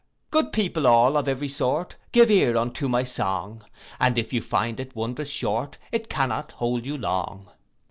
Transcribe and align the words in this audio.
Good 0.31 0.51
people 0.51 0.87
all, 0.87 1.15
of 1.15 1.27
every 1.27 1.47
sort, 1.47 1.95
Give 2.11 2.31
ear 2.31 2.57
unto 2.57 2.87
my 2.89 3.03
song; 3.03 3.61
And 3.99 4.17
if 4.17 4.33
you 4.33 4.41
find 4.41 4.79
it 4.79 4.95
wond'rous 4.95 5.29
short, 5.29 5.77
It 5.91 6.09
cannot 6.09 6.53
hold 6.53 6.87
you 6.87 6.97
long. 6.97 7.51